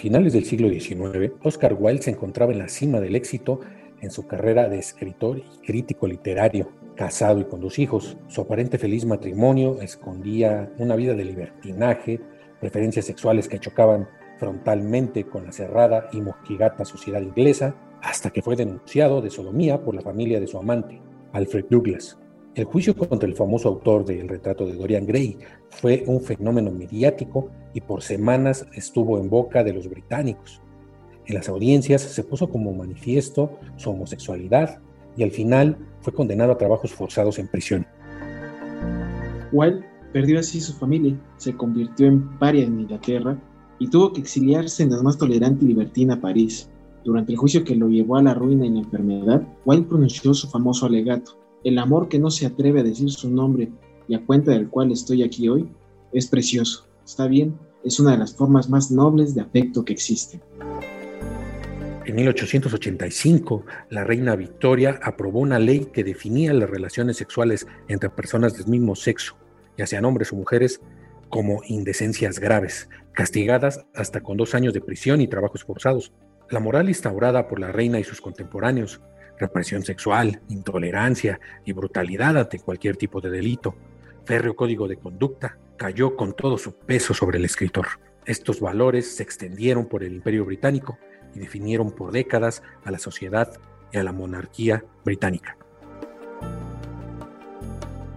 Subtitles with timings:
[0.00, 3.60] Finales del siglo XIX, Oscar Wilde se encontraba en la cima del éxito
[4.00, 6.70] en su carrera de escritor y crítico literario.
[6.96, 12.18] Casado y con dos hijos, su aparente feliz matrimonio escondía una vida de libertinaje,
[12.60, 18.56] preferencias sexuales que chocaban frontalmente con la cerrada y mojigata sociedad inglesa, hasta que fue
[18.56, 20.98] denunciado de sodomía por la familia de su amante,
[21.32, 22.18] Alfred Douglas.
[22.56, 27.48] El juicio contra el famoso autor del retrato de Dorian Gray fue un fenómeno mediático
[27.74, 30.60] y por semanas estuvo en boca de los británicos.
[31.26, 34.80] En las audiencias se puso como manifiesto su homosexualidad
[35.16, 37.86] y al final fue condenado a trabajos forzados en prisión.
[39.52, 43.38] Wilde perdió así su familia, se convirtió en paria en Inglaterra
[43.78, 46.68] y tuvo que exiliarse en la más tolerante y libertina París.
[47.04, 50.48] Durante el juicio que lo llevó a la ruina y la enfermedad, Wilde pronunció su
[50.48, 53.70] famoso alegato, el amor que no se atreve a decir su nombre
[54.08, 55.68] y a cuenta del cual estoy aquí hoy
[56.12, 56.88] es precioso.
[57.04, 60.40] Está bien, es una de las formas más nobles de afecto que existen.
[62.06, 68.54] En 1885, la reina Victoria aprobó una ley que definía las relaciones sexuales entre personas
[68.54, 69.36] del mismo sexo,
[69.76, 70.80] ya sean hombres o mujeres,
[71.28, 76.12] como indecencias graves, castigadas hasta con dos años de prisión y trabajos forzados.
[76.50, 79.00] La moral instaurada por la reina y sus contemporáneos
[79.40, 83.74] represión sexual, intolerancia y brutalidad ante cualquier tipo de delito.
[84.24, 87.86] Férreo código de conducta cayó con todo su peso sobre el escritor.
[88.26, 90.98] Estos valores se extendieron por el imperio británico
[91.34, 93.50] y definieron por décadas a la sociedad
[93.92, 95.56] y a la monarquía británica.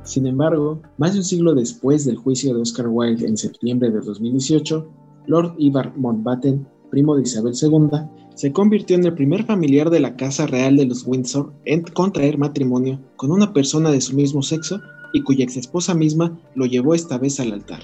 [0.03, 4.01] Sin embargo, más de un siglo después del juicio de Oscar Wilde en septiembre de
[4.01, 4.91] 2018,
[5.27, 7.89] Lord Ivar Mountbatten, primo de Isabel II,
[8.35, 12.37] se convirtió en el primer familiar de la Casa Real de los Windsor en contraer
[12.37, 14.79] matrimonio con una persona de su mismo sexo
[15.11, 17.81] y cuya ex esposa misma lo llevó esta vez al altar.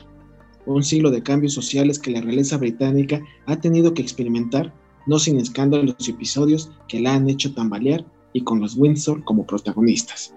[0.67, 4.75] Un siglo de cambios sociales que la realeza británica ha tenido que experimentar,
[5.07, 9.47] no sin escándalos y episodios que la han hecho tambalear y con los Windsor como
[9.47, 10.35] protagonistas.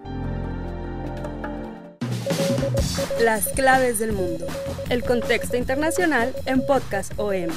[3.21, 4.45] Las claves del mundo.
[4.89, 7.49] El contexto internacional en Podcast OM.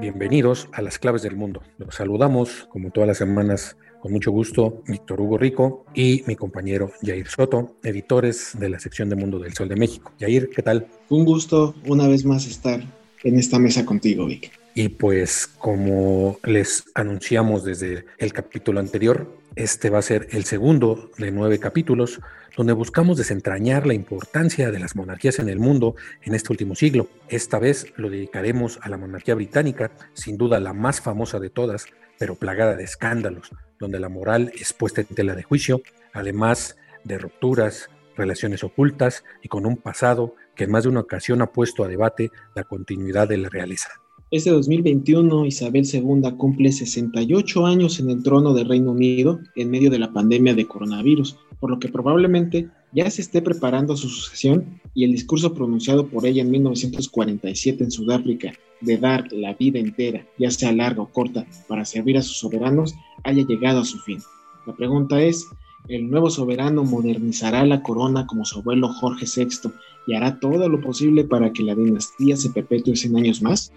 [0.00, 1.62] Bienvenidos a las claves del mundo.
[1.78, 6.92] Los saludamos, como todas las semanas, con mucho gusto, Víctor Hugo Rico y mi compañero
[7.02, 10.12] Jair Soto, editores de la sección de Mundo del Sol de México.
[10.20, 10.86] Jair, ¿qué tal?
[11.08, 12.82] Un gusto una vez más estar
[13.24, 14.52] en esta mesa contigo, Vic.
[14.74, 21.10] Y pues como les anunciamos desde el capítulo anterior, este va a ser el segundo
[21.16, 22.20] de nueve capítulos
[22.56, 27.08] donde buscamos desentrañar la importancia de las monarquías en el mundo en este último siglo.
[27.28, 31.86] Esta vez lo dedicaremos a la monarquía británica, sin duda la más famosa de todas,
[32.18, 35.82] pero plagada de escándalos, donde la moral es puesta en tela de juicio,
[36.12, 41.42] además de rupturas, relaciones ocultas y con un pasado que en más de una ocasión
[41.42, 43.88] ha puesto a debate la continuidad de la realeza.
[44.30, 49.90] Este 2021, Isabel II cumple 68 años en el trono del Reino Unido en medio
[49.90, 54.80] de la pandemia de coronavirus, por lo que probablemente ya se esté preparando su sucesión
[54.92, 60.26] y el discurso pronunciado por ella en 1947 en Sudáfrica de dar la vida entera,
[60.38, 64.18] ya sea larga o corta, para servir a sus soberanos, haya llegado a su fin.
[64.66, 65.46] La pregunta es,
[65.88, 69.70] ¿el nuevo soberano modernizará la corona como su abuelo Jorge VI
[70.06, 73.72] y hará todo lo posible para que la dinastía se perpetúe 100 años más?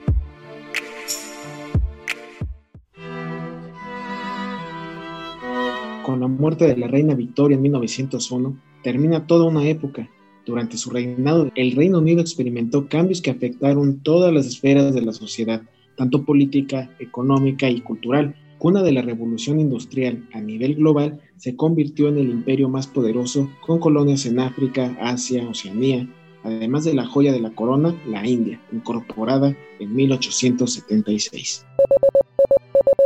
[6.08, 10.10] con la muerte de la reina Victoria en 1901, termina toda una época.
[10.46, 15.12] Durante su reinado, el Reino Unido experimentó cambios que afectaron todas las esferas de la
[15.12, 15.64] sociedad,
[15.98, 18.38] tanto política, económica y cultural.
[18.58, 23.52] Cuna de la revolución industrial a nivel global, se convirtió en el imperio más poderoso,
[23.62, 26.08] con colonias en África, Asia, Oceanía,
[26.44, 31.66] además de la joya de la corona, la India, incorporada en 1876.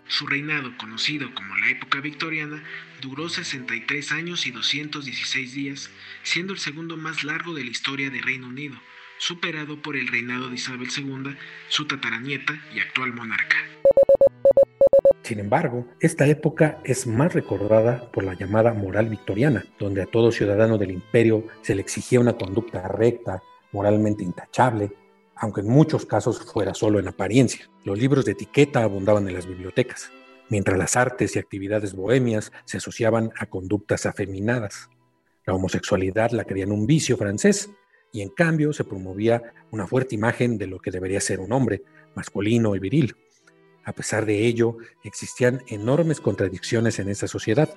[0.08, 2.64] Su reinado, conocido como la época victoriana,
[3.02, 5.90] duró 63 años y 216 días,
[6.24, 8.76] siendo el segundo más largo de la historia de Reino Unido,
[9.18, 11.36] superado por el reinado de Isabel II,
[11.68, 13.58] su tataranieta y actual monarca.
[15.24, 20.32] Sin embargo, esta época es más recordada por la llamada moral victoriana, donde a todo
[20.32, 24.92] ciudadano del imperio se le exigía una conducta recta, moralmente intachable,
[25.36, 27.70] aunque en muchos casos fuera solo en apariencia.
[27.84, 30.12] Los libros de etiqueta abundaban en las bibliotecas,
[30.50, 34.90] mientras las artes y actividades bohemias se asociaban a conductas afeminadas.
[35.46, 37.70] La homosexualidad la creían un vicio francés
[38.12, 41.84] y en cambio se promovía una fuerte imagen de lo que debería ser un hombre,
[42.16, 43.16] masculino y viril.
[43.84, 47.70] A pesar de ello, existían enormes contradicciones en esa sociedad,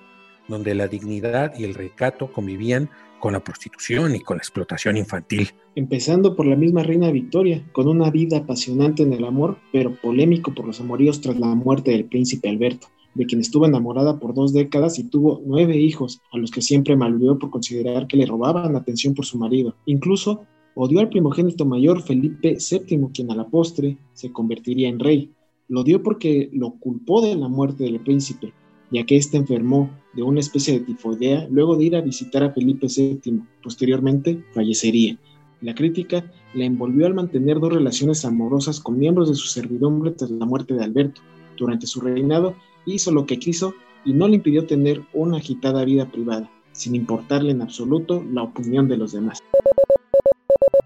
[0.49, 2.91] donde la dignidad y el recato convivían
[3.21, 5.51] con la prostitución y con la explotación infantil.
[5.75, 10.55] Empezando por la misma reina Victoria, con una vida apasionante en el amor, pero polémico
[10.55, 14.53] por los amoríos tras la muerte del príncipe Alberto, de quien estuvo enamorada por dos
[14.53, 18.77] décadas y tuvo nueve hijos, a los que siempre malvió por considerar que le robaban
[18.77, 19.75] atención por su marido.
[19.87, 25.33] Incluso odió al primogénito mayor Felipe VII, quien a la postre se convertiría en rey.
[25.69, 28.53] Lo dio porque lo culpó de la muerte del príncipe,
[28.91, 32.53] ya que éste enfermó de una especie de tifoidea luego de ir a visitar a
[32.53, 33.41] Felipe VII.
[33.63, 35.19] Posteriormente fallecería.
[35.63, 40.31] La crítica la envolvió al mantener dos relaciones amorosas con miembros de su servidumbre tras
[40.31, 41.23] la muerte de Alberto.
[41.57, 43.75] Durante su reinado hizo lo que quiso
[44.05, 48.87] y no le impidió tener una agitada vida privada, sin importarle en absoluto la opinión
[48.87, 49.39] de los demás.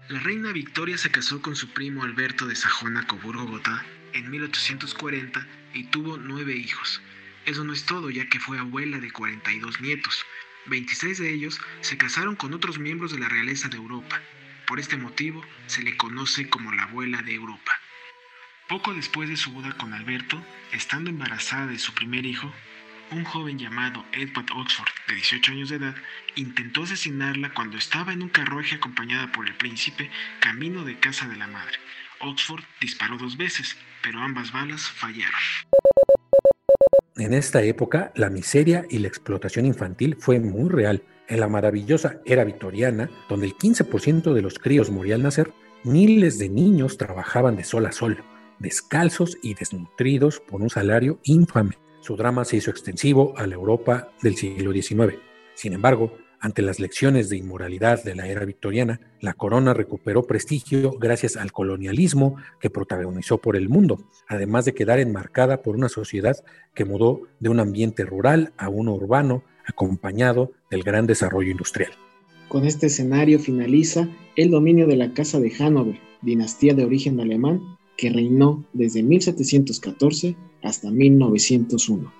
[0.09, 6.17] La reina Victoria se casó con su primo Alberto de Sajona-Coburgo-Gotha en 1840 y tuvo
[6.17, 7.01] nueve hijos.
[7.45, 10.25] Eso no es todo, ya que fue abuela de 42 nietos.
[10.67, 14.21] 26 de ellos se casaron con otros miembros de la realeza de Europa.
[14.67, 17.79] Por este motivo se le conoce como la abuela de Europa.
[18.67, 22.53] Poco después de su boda con Alberto, estando embarazada de su primer hijo,
[23.11, 25.95] un joven llamado Edward Oxford, de 18 años de edad,
[26.35, 31.37] intentó asesinarla cuando estaba en un carruaje acompañada por el príncipe camino de casa de
[31.37, 31.79] la madre.
[32.21, 35.39] Oxford disparó dos veces, pero ambas balas fallaron.
[37.17, 41.03] En esta época, la miseria y la explotación infantil fue muy real.
[41.27, 45.51] En la maravillosa era victoriana, donde el 15% de los críos moría al nacer,
[45.83, 48.23] miles de niños trabajaban de sol a sol,
[48.59, 51.77] descalzos y desnutridos por un salario infame.
[52.01, 55.17] Su drama se hizo extensivo a la Europa del siglo XIX.
[55.55, 60.91] Sin embargo, ante las lecciones de inmoralidad de la era victoriana, la corona recuperó prestigio
[60.91, 66.37] gracias al colonialismo que protagonizó por el mundo, además de quedar enmarcada por una sociedad
[66.73, 71.91] que mudó de un ambiente rural a uno urbano, acompañado del gran desarrollo industrial.
[72.47, 77.61] Con este escenario finaliza el dominio de la Casa de Hannover, dinastía de origen alemán,
[77.97, 82.18] que reinó desde 1714 hasta 1901.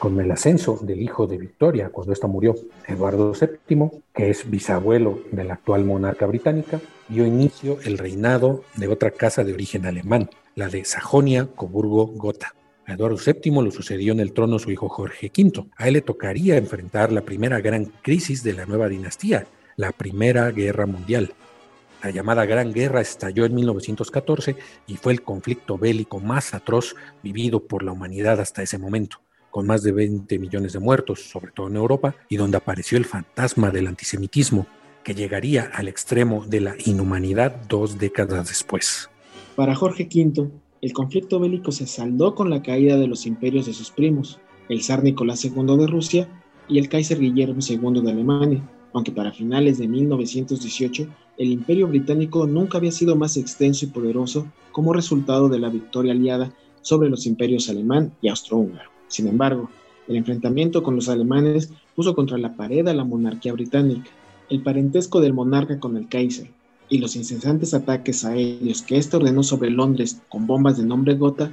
[0.00, 2.56] Con el ascenso del hijo de Victoria, cuando ésta murió,
[2.88, 8.88] Eduardo VII, que es bisabuelo de la actual monarca británica, dio inicio el reinado de
[8.88, 12.54] otra casa de origen alemán, la de Sajonia-Coburgo-Gotha.
[12.86, 15.66] A Eduardo VII lo sucedió en el trono su hijo Jorge V.
[15.76, 20.50] A él le tocaría enfrentar la primera gran crisis de la nueva dinastía, la Primera
[20.50, 21.34] Guerra Mundial.
[22.02, 24.56] La llamada Gran Guerra estalló en 1914
[24.86, 29.20] y fue el conflicto bélico más atroz vivido por la humanidad hasta ese momento
[29.50, 33.04] con más de 20 millones de muertos, sobre todo en Europa, y donde apareció el
[33.04, 34.66] fantasma del antisemitismo,
[35.04, 39.08] que llegaría al extremo de la inhumanidad dos décadas después.
[39.56, 40.50] Para Jorge V,
[40.82, 44.38] el conflicto bélico se saldó con la caída de los imperios de sus primos,
[44.68, 46.28] el zar Nicolás II de Rusia
[46.68, 51.06] y el Kaiser Guillermo II de Alemania, aunque para finales de 1918
[51.38, 56.12] el imperio británico nunca había sido más extenso y poderoso como resultado de la victoria
[56.12, 56.52] aliada
[56.82, 58.90] sobre los imperios alemán y austrohúngaro.
[59.10, 59.68] Sin embargo,
[60.08, 64.08] el enfrentamiento con los alemanes puso contra la pared a la monarquía británica.
[64.48, 66.48] El parentesco del monarca con el Kaiser
[66.88, 71.50] y los incesantes ataques aéreos que éste ordenó sobre Londres con bombas de nombre Gotha,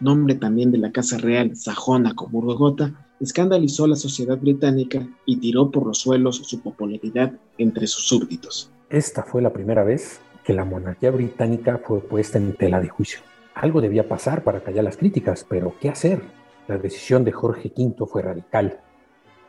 [0.00, 5.36] nombre también de la Casa Real sajona Coburgo Gotha, escandalizó a la sociedad británica y
[5.36, 8.70] tiró por los suelos su popularidad entre sus súbditos.
[8.90, 13.20] Esta fue la primera vez que la monarquía británica fue puesta en tela de juicio.
[13.54, 16.22] Algo debía pasar para callar las críticas, pero ¿qué hacer?
[16.68, 18.78] La decisión de Jorge V fue radical.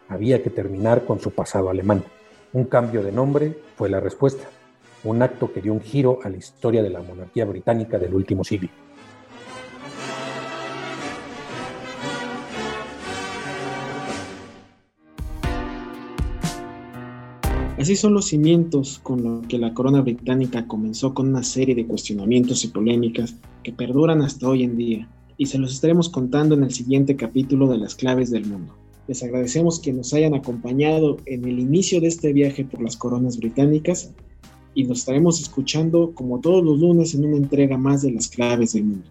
[0.10, 2.04] Había que terminar con su pasado alemán.
[2.54, 4.46] Un cambio de nombre fue la respuesta,
[5.04, 8.44] un acto que dio un giro a la historia de la monarquía británica del último
[8.44, 8.70] siglo.
[17.78, 21.86] Así son los cimientos con los que la corona británica comenzó con una serie de
[21.86, 26.64] cuestionamientos y polémicas que perduran hasta hoy en día y se los estaremos contando en
[26.64, 28.74] el siguiente capítulo de Las Claves del Mundo.
[29.08, 33.38] Les agradecemos que nos hayan acompañado en el inicio de este viaje por las coronas
[33.38, 34.12] británicas
[34.74, 38.74] y nos estaremos escuchando como todos los lunes en una entrega más de Las Claves
[38.74, 39.08] del Mundo,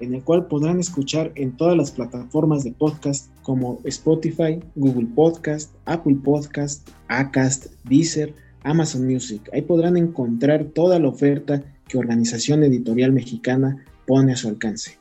[0.00, 5.72] en el cual podrán escuchar en todas las plataformas de podcast como Spotify, Google Podcast,
[5.84, 9.48] Apple Podcast, Acast, Deezer, Amazon Music.
[9.52, 14.98] Ahí podrán encontrar toda la oferta que Organización Editorial Mexicana pone a su alcance.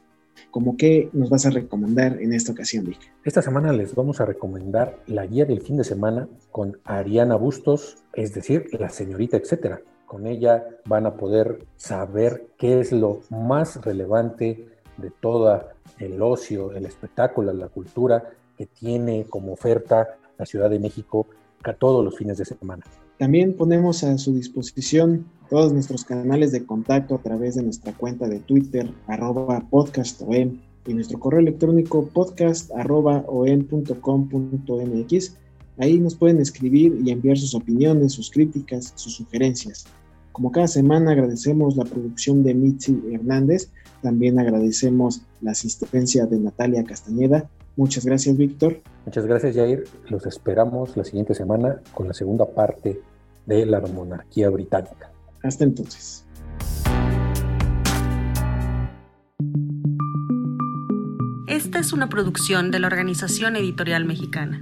[0.55, 3.11] ¿Cómo qué nos vas a recomendar en esta ocasión, Vic?
[3.25, 7.97] Esta semana les vamos a recomendar la guía del fin de semana con Ariana Bustos,
[8.13, 9.81] es decir, la señorita, etcétera.
[10.05, 15.61] Con ella van a poder saber qué es lo más relevante de todo
[15.99, 18.23] el ocio, el espectáculo, la cultura
[18.57, 21.27] que tiene como oferta la Ciudad de México
[21.65, 22.85] a todos los fines de semana.
[23.17, 28.27] También ponemos a su disposición todos nuestros canales de contacto a través de nuestra cuenta
[28.27, 32.69] de Twitter, arroba podcastom, y nuestro correo electrónico podcast
[35.77, 39.85] Ahí nos pueden escribir y enviar sus opiniones, sus críticas, sus sugerencias.
[40.31, 46.83] Como cada semana agradecemos la producción de Mitzi Hernández, también agradecemos la asistencia de Natalia
[46.83, 48.81] Castañeda Muchas gracias, Víctor.
[49.05, 49.83] Muchas gracias, Jair.
[50.07, 53.01] Los esperamos la siguiente semana con la segunda parte
[53.45, 55.11] de la monarquía británica.
[55.43, 56.25] Hasta entonces.
[61.47, 64.61] Esta es una producción de la Organización Editorial Mexicana.